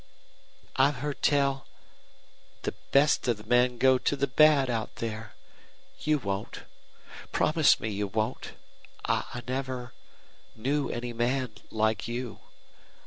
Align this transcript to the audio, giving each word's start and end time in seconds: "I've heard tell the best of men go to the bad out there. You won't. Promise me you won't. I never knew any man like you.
"I've 0.77 0.95
heard 0.95 1.21
tell 1.21 1.67
the 2.63 2.73
best 2.91 3.27
of 3.27 3.45
men 3.45 3.77
go 3.77 3.99
to 3.99 4.15
the 4.15 4.25
bad 4.25 4.67
out 4.67 4.95
there. 4.95 5.35
You 5.99 6.17
won't. 6.17 6.61
Promise 7.31 7.79
me 7.79 7.89
you 7.89 8.07
won't. 8.07 8.53
I 9.05 9.43
never 9.47 9.93
knew 10.55 10.89
any 10.89 11.13
man 11.13 11.51
like 11.69 12.07
you. 12.07 12.39